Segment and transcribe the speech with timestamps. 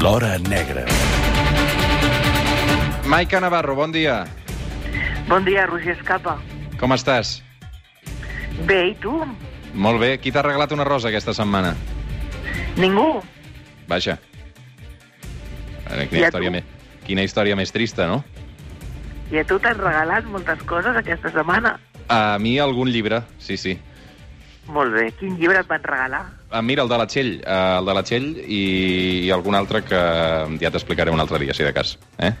[0.00, 0.86] L'Hora Negra.
[3.04, 4.24] Maica Navarro, bon dia.
[5.28, 6.38] Bon dia, Roger Escapa.
[6.80, 7.42] Com estàs?
[8.64, 9.12] Bé, i tu?
[9.74, 10.14] Molt bé.
[10.22, 11.74] Qui t'ha regalat una rosa aquesta setmana?
[12.80, 13.20] Ningú?
[13.92, 14.16] Vaja.
[15.84, 16.72] Quina, història més,
[17.04, 18.22] quina història més trista, no?
[19.28, 21.76] I a tu t'han regalat moltes coses aquesta setmana.
[22.08, 23.76] A mi algun llibre, sí, sí.
[24.68, 25.10] Molt bé.
[25.18, 26.22] Quin llibre et van regalar?
[26.50, 28.60] Ah, mira, el de la Txell, eh, el de la Txell i,
[29.26, 30.00] i algun altre que
[30.60, 31.96] ja t'explicaré un altre dia, si de cas.
[32.18, 32.32] Eh?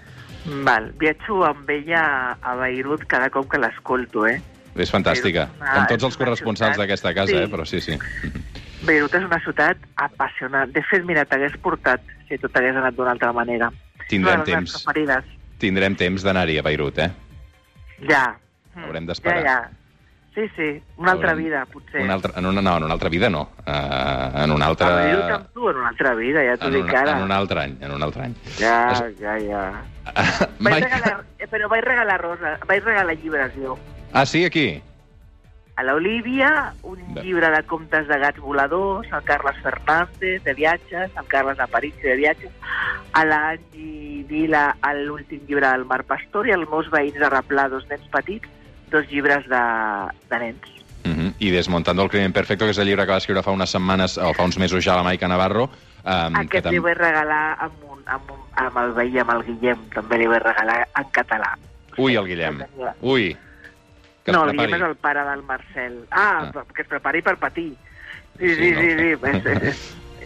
[0.66, 0.92] Val.
[0.98, 4.40] Viatjo amb ella a Beirut cada cop que l'escolto, eh?
[4.76, 5.48] És fantàstica.
[5.60, 7.42] Una- Com tots els corresponsals d'aquesta casa, sí.
[7.42, 7.48] eh?
[7.50, 7.98] però sí, sí.
[8.86, 10.70] Beirut és una ciutat apassionant.
[10.72, 13.68] De fet, mira, t'hagués portat si tot hagués anat d'una altra manera.
[14.08, 14.72] Tindrem temps.
[14.78, 15.24] preferides.
[15.60, 17.10] Tindrem temps d'anar-hi a Beirut, eh?
[18.08, 18.24] Ja.
[18.80, 19.42] Haurem d'esperar.
[19.44, 19.70] Ja, ja.
[20.34, 20.80] Sí, sí.
[20.96, 22.02] Una altra Haurem- vida, potser.
[22.02, 23.48] Una altra, en una, no, en una altra vida no.
[23.66, 24.86] Uh, en una altra...
[24.86, 27.16] A Beirut amb tu en una altra vida, ja t'ho dic una, ara.
[27.18, 28.34] en un altre any, en un altre any.
[28.58, 29.64] Ja, Es- ja, ja.
[30.14, 30.86] Vaig Maica...
[30.86, 33.76] regalar, eh, però vaig regalar rosa, vaig regalar llibres jo.
[34.12, 34.80] Ah, sí, aquí?
[35.76, 37.22] A l'Olivia, un Bé.
[37.24, 42.16] llibre de contes de gats voladors, el Carles Fernández, de viatges, el Carles Aparici, de
[42.16, 42.52] viatges,
[43.14, 47.86] a l'Angi Vila, l'últim llibre del Mar Pastor, i als meus veïns de Replà, dos
[47.88, 48.46] nens petits,
[48.90, 49.62] dos llibres de,
[50.30, 50.68] de nens.
[51.04, 51.34] Uh -huh.
[51.38, 54.18] I Desmontando el crimen perfecto, que és el llibre que va escriure fa unes setmanes,
[54.18, 55.70] o fa uns mesos ja la Maica Navarro.
[56.04, 59.78] Um, Aquest li vaig regalar amb, un, amb, un, amb el veí, amb el Guillem,
[59.94, 61.56] també li vaig regalar en català.
[61.96, 62.62] Ui, el Guillem.
[63.02, 63.36] Ui.
[64.24, 64.50] Que no, el.
[64.52, 66.04] Guillem és el pare del Marcel.
[66.10, 66.62] Ah, Ah.
[66.74, 67.74] que es prepari per patir.
[68.38, 68.80] Sí, Sí, sí, no?
[68.80, 69.02] sí, sí.
[69.02, 69.62] És, és, és,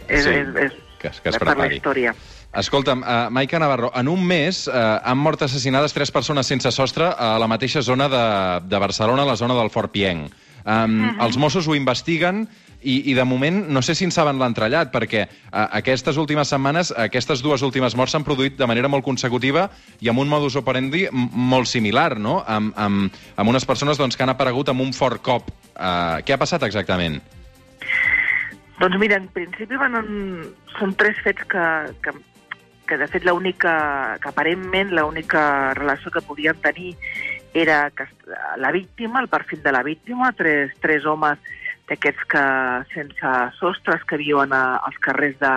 [0.07, 2.13] és, Sí, és, és, que es- que es per la història.
[2.55, 7.09] Escolta'm, uh, Maica Navarro, en un mes uh, han mort assassinades tres persones sense sostre
[7.11, 8.25] a la mateixa zona de,
[8.63, 10.31] de Barcelona, la zona del Fort Pienc.
[10.65, 12.45] Um, Els Mossos ho investiguen
[12.81, 16.93] i, i de moment no sé si en saben l'entrellat, perquè uh, aquestes últimes setmanes,
[16.95, 19.67] aquestes dues últimes morts s'han produït de manera molt consecutiva
[19.99, 22.39] i amb un modus operandi molt similar, no?
[22.47, 25.51] Amb, amb, amb unes persones doncs, que han aparegut amb un fort cop.
[25.75, 27.19] Uh, què ha passat exactament?
[28.79, 30.15] Doncs mira, en principi van en...
[30.79, 31.67] són tres fets que,
[32.03, 32.15] que,
[32.87, 36.95] que de fet l'única, que aparentment l'única relació que podien tenir
[37.53, 38.07] era que
[38.57, 41.39] la víctima, el perfil de la víctima, tres, tres homes
[41.87, 42.43] d'aquests que
[42.93, 45.53] sense sostres que viuen a, als carrers de,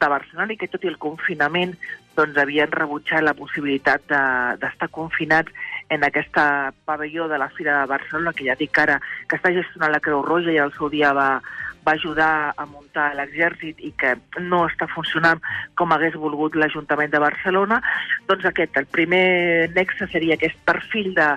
[0.00, 1.76] de Barcelona i que tot i el confinament
[2.16, 5.52] doncs havien rebutjat la possibilitat de- d'estar de, confinats
[5.92, 8.96] en aquesta pavelló de la Fira de Barcelona, que ja dic ara
[9.28, 11.42] que està gestionant la Creu Roja i al seu dia va,
[11.86, 15.40] va ajudar a muntar l'exèrcit i que no està funcionant
[15.78, 17.80] com hagués volgut l'Ajuntament de Barcelona,
[18.26, 21.28] doncs aquest, el primer nexe seria aquest perfil de,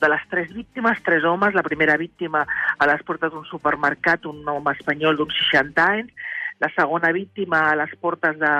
[0.00, 2.46] de les tres víctimes, tres homes, la primera víctima
[2.78, 6.26] a les portes d'un supermercat, un home espanyol d'uns 60 anys,
[6.58, 8.54] la segona víctima a les portes de,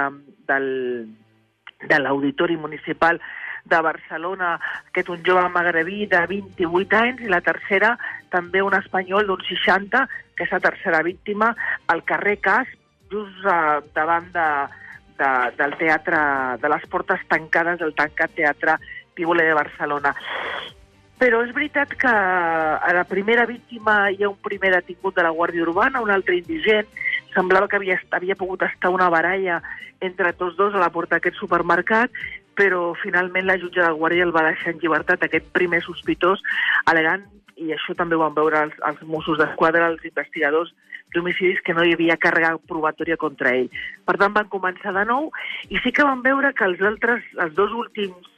[0.47, 0.69] del,
[1.89, 3.21] de l'Auditori Municipal
[3.69, 4.55] de Barcelona,
[4.89, 7.97] aquest un jove magrebí de 28 anys, i la tercera
[8.33, 10.05] també un espanyol d'uns 60,
[10.37, 11.53] que és la tercera víctima,
[11.89, 12.69] al carrer Cas,
[13.11, 14.49] just uh, davant de,
[15.19, 16.19] de, del teatre,
[16.63, 18.79] de les portes tancades del tancat teatre
[19.15, 20.15] Pívole de Barcelona.
[21.19, 25.35] Però és veritat que a la primera víctima hi ha un primer detingut de la
[25.35, 26.87] Guàrdia Urbana, un altre indigent,
[27.35, 29.59] semblava que havia, havia pogut estar una baralla
[30.01, 32.15] entre tots dos a la porta d'aquest supermercat,
[32.55, 36.43] però finalment la jutge de Guàrdia el va deixar en llibertat, aquest primer sospitós,
[36.87, 37.27] alegant,
[37.59, 40.73] i això també ho van veure els, els Mossos d'Esquadra, els investigadors
[41.15, 43.69] d'homicidis, que no hi havia càrrega probatòria contra ell.
[44.07, 45.31] Per tant, van començar de nou,
[45.69, 48.35] i sí que van veure que els altres, els dos últims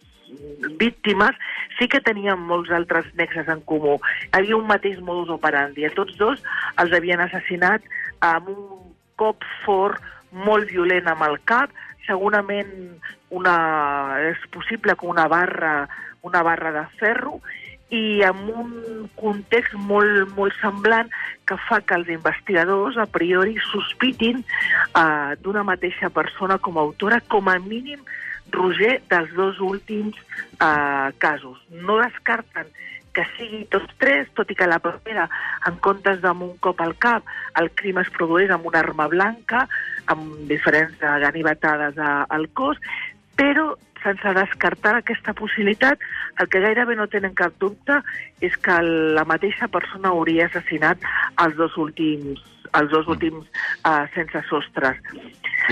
[0.78, 1.34] víctimes
[1.78, 3.96] sí que tenien molts altres nexes en comú.
[4.30, 5.84] Hi havia un mateix modus operandi.
[5.84, 6.42] A tots dos
[6.78, 7.82] els havien assassinat
[8.24, 9.98] amb un cop fort,
[10.30, 11.72] molt violent amb el cap,
[12.06, 12.70] segurament
[13.34, 13.56] una,
[14.30, 15.88] és possible que una barra,
[16.26, 17.40] una barra de ferro,
[17.90, 18.72] i amb un
[19.18, 21.10] context molt, molt semblant
[21.48, 27.20] que fa que els investigadors a priori sospitin uh, d'una mateixa persona com a autora,
[27.28, 28.02] com a mínim
[28.50, 30.16] Roger, dels dos últims
[30.58, 31.58] uh, casos.
[31.70, 32.70] No descarten
[33.14, 35.26] que sigui tots tres, tot i que la primera,
[35.66, 37.26] en comptes d'amb un cop al cap,
[37.58, 39.64] el crim es produeix amb una arma blanca,
[40.10, 42.78] amb diferents ganivetades al cos,
[43.38, 43.72] però
[44.04, 45.98] sense descartar aquesta possibilitat,
[46.40, 48.00] el que gairebé no tenen cap dubte
[48.40, 51.02] és que la mateixa persona hauria assassinat
[51.44, 52.40] els dos últims
[52.78, 53.48] els dos últims
[53.82, 54.98] uh, sense sostres.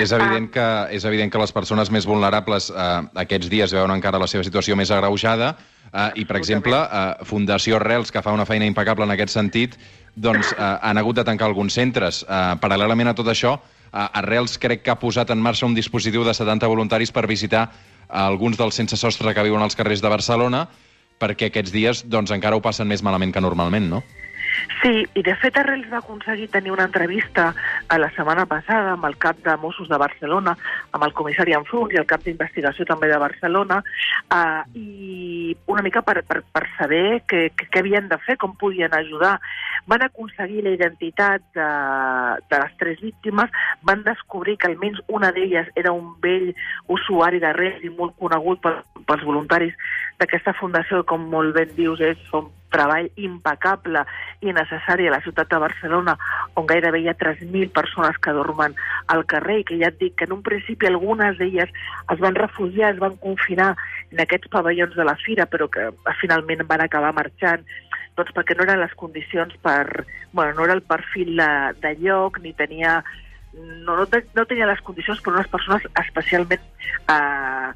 [0.02, 2.86] És evident, que, és evident que les persones més vulnerables eh,
[3.22, 7.78] aquests dies veuen encara la seva situació més agreujada eh, i, per exemple, eh, Fundació
[7.82, 9.78] Rels, que fa una feina impecable en aquest sentit,
[10.14, 12.24] doncs eh, han hagut de tancar alguns centres.
[12.26, 13.56] Eh, paral·lelament a tot això,
[13.88, 17.70] Uh, Arrels crec que ha posat en marxa un dispositiu de 70 voluntaris per visitar
[18.08, 20.66] alguns dels sense sostre que viuen als carrers de Barcelona,
[21.18, 24.02] perquè aquests dies doncs, encara ho passen més malament que normalment, no?
[24.82, 27.50] Sí, i de fet Arrels va aconseguir tenir una entrevista
[27.88, 30.54] a la setmana passada amb el cap de Mossos de Barcelona,
[30.92, 33.80] amb el comissari Anfrun i el cap d'investigació també de Barcelona,
[34.34, 34.97] eh, i
[35.66, 39.36] una mica per, per, per saber què, què havien de fer, com podien ajudar.
[39.88, 41.68] Van aconseguir la identitat de,
[42.50, 43.50] de les tres víctimes,
[43.82, 46.52] van descobrir que almenys una d'elles era un vell
[46.88, 49.74] usuari de res i molt conegut pels, pels voluntaris
[50.18, 54.02] d'aquesta fundació, com molt ben dius, és un treball impecable
[54.44, 56.16] i necessari a la ciutat de Barcelona,
[56.58, 58.74] on gairebé hi ha 3.000 persones que dormen
[59.14, 62.38] al carrer i que ja et dic que en un principi algunes d'elles es van
[62.38, 63.74] refugiar, es van confinar
[64.10, 65.90] en aquests pavellons de la fira, però que
[66.20, 67.66] finalment van acabar marxant
[68.18, 70.04] doncs perquè no eren les condicions per...
[70.32, 71.50] Bueno, no era el perfil de,
[71.82, 72.98] de lloc, ni tenia...
[73.58, 76.62] No, no, no tenia les condicions per unes persones especialment
[77.10, 77.70] eh,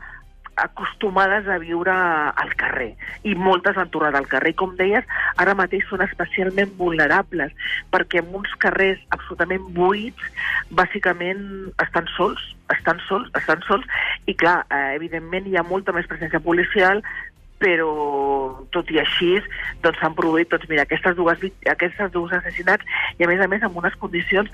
[0.57, 2.93] acostumades a viure al carrer
[3.25, 4.55] i moltes han tornat al carrer.
[4.59, 5.07] Com deies,
[5.41, 7.55] ara mateix són especialment vulnerables
[7.93, 10.31] perquè en uns carrers absolutament buits
[10.71, 12.43] bàsicament estan sols,
[12.75, 13.87] estan sols, estan sols
[14.27, 17.03] i clar, eh, evidentment hi ha molta més presència policial
[17.63, 17.91] però
[18.75, 19.37] tot i així
[19.85, 22.87] doncs produït doncs, mira, aquestes dues, aquestes dues assassinats
[23.19, 24.51] i a més a més en unes condicions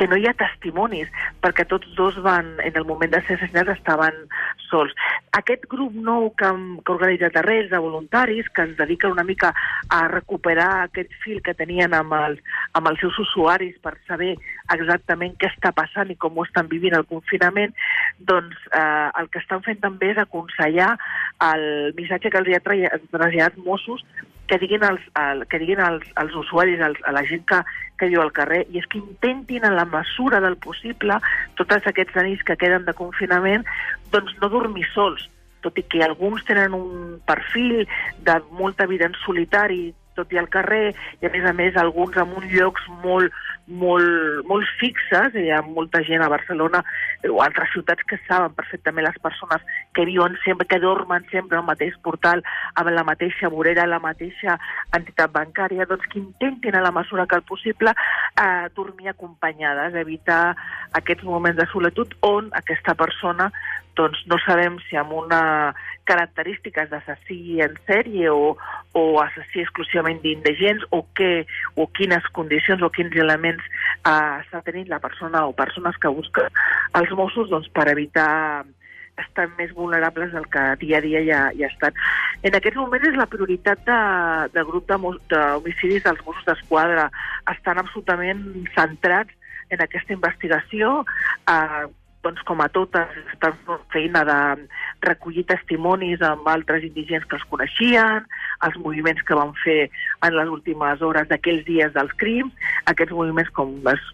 [0.00, 1.10] que no hi ha testimonis,
[1.44, 4.16] perquè tots dos van, en el moment de ser assassinats, estaven
[4.70, 4.94] sols.
[5.38, 9.52] Aquest grup nou que, que ha organitzat Arrels, de voluntaris, que es dedica una mica
[9.88, 12.40] a recuperar aquest fil que tenien amb els,
[12.74, 14.32] amb els seus usuaris per saber
[14.74, 17.76] exactament què està passant i com ho estan vivint el confinament,
[18.18, 20.96] doncs eh, el que estan fent també és aconsellar
[21.52, 24.02] el missatge que els ha traslladat Mossos
[24.50, 27.60] que diguin als, al, que diguin als, als usuaris, als, a la gent que,
[28.00, 31.20] que viu al carrer, i és que intentin, en la mesura del possible,
[31.60, 33.66] tots aquests anits que queden de confinament,
[34.14, 35.28] doncs no dormir sols,
[35.60, 37.84] tot i que alguns tenen un perfil
[38.24, 42.16] de molta vida en solitari, tot i al carrer, i a més a més alguns
[42.20, 43.36] en uns llocs molt,
[43.70, 46.82] molt, molt fixes, hi ha molta gent a Barcelona
[47.28, 49.64] o altres ciutats que saben perfectament les persones
[49.94, 52.42] que viuen sempre, que dormen sempre al mateix portal,
[52.74, 54.58] amb la mateixa vorera, la mateixa
[54.96, 60.56] entitat bancària, doncs que intentin a la mesura que el possible eh, dormir acompanyades, evitar
[60.98, 63.50] aquests moments de solitud on aquesta persona
[64.00, 65.42] doncs no sabem si amb una
[66.10, 68.56] característiques d'assassí en sèrie o,
[68.98, 71.44] o assassí exclusivament d'indigents o, què,
[71.76, 76.50] o quines condicions o quins elements eh, està tenint la persona o persones que busquen
[76.98, 78.64] els Mossos doncs, per evitar
[79.20, 81.96] estan més vulnerables del que dia a dia ja, ja estan.
[82.46, 84.00] En aquests moments és la prioritat de,
[84.54, 87.10] de grup d'homicidis de, dels Mossos d'Esquadra.
[87.52, 89.36] Estan absolutament centrats
[89.70, 91.02] en aquesta investigació.
[91.52, 91.84] Eh,
[92.24, 93.56] doncs com a totes, estan
[93.92, 94.38] feina de
[95.06, 98.26] recollir testimonis amb altres indigents que els coneixien,
[98.66, 99.80] els moviments que van fer
[100.26, 102.52] en les últimes hores d'aquells dies dels crims,
[102.92, 104.10] aquests moviments com es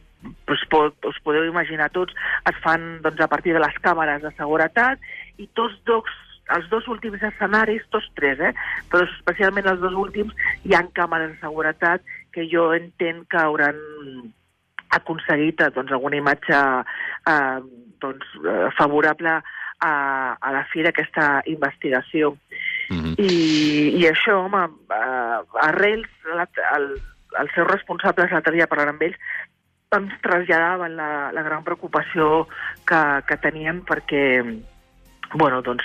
[0.50, 0.62] us,
[1.06, 2.14] us podeu imaginar tots,
[2.50, 5.02] es fan doncs, a partir de les càmeres de seguretat
[5.38, 6.14] i tots dos
[6.54, 8.52] els dos últims escenaris, tots tres, eh?
[8.90, 13.80] però especialment els dos últims, hi han càmeres de seguretat que jo entenc que hauran
[14.94, 16.60] aconseguit doncs, alguna imatge
[17.32, 17.58] eh,
[18.00, 19.40] doncs, eh, favorable
[19.78, 19.92] a,
[20.40, 22.36] a la fi d'aquesta investigació.
[22.90, 23.14] Mm -hmm.
[23.18, 23.32] I,
[24.00, 25.38] I això, home, eh,
[25.68, 27.00] arrels, la, el,
[27.40, 29.18] els seus responsables, l'altre dia parlant amb ells,
[29.96, 32.48] ens traslladaven la, la gran preocupació
[32.84, 34.42] que, que tenien perquè,
[35.34, 35.84] bueno, doncs,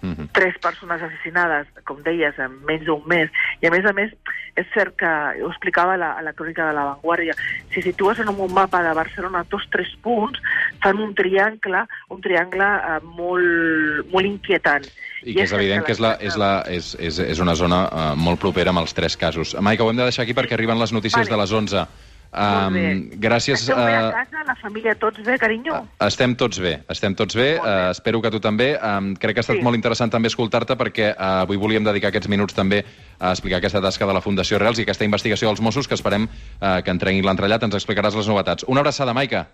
[0.00, 0.28] Uh -huh.
[0.32, 3.30] Tres persones assassinades, com deies, en menys d'un mes.
[3.60, 4.12] I, a més a més,
[4.54, 5.10] és cert que,
[5.42, 7.34] ho explicava la, a la crònica de La Vanguardia,
[7.72, 10.38] si situes en un mapa de Barcelona tots tres punts,
[10.82, 14.86] fan un triangle, un triangle eh, molt, molt inquietant.
[15.22, 17.56] I, I que és, és evident que és, la, és, la, és, és, és una
[17.58, 19.56] zona uh, molt propera amb els tres casos.
[19.60, 21.34] Maica, ho hem de deixar aquí perquè arriben les notícies vale.
[21.34, 21.88] de les 11.
[22.28, 22.74] Um,
[23.16, 23.62] gràcies.
[23.62, 25.78] Esteu bé a casa, la família, tots bé, carinyo?
[26.04, 27.54] Estem tots bé, estem tots bé.
[27.56, 27.62] bé.
[27.62, 28.74] Uh, espero que tu també.
[28.76, 29.64] Um, crec que ha estat sí.
[29.64, 32.82] molt interessant també escoltar-te perquè uh, avui volíem dedicar aquests minuts també
[33.18, 36.28] a explicar aquesta tasca de la Fundació Reals i aquesta investigació dels Mossos que esperem
[36.28, 37.64] uh, que entrenguin l'entrellat.
[37.64, 38.68] Ens explicaràs les novetats.
[38.68, 39.46] Una abraçada, Maica.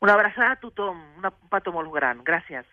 [0.00, 1.00] Una abraçada a tothom.
[1.20, 2.22] un petó molt gran.
[2.24, 2.64] Gràcies.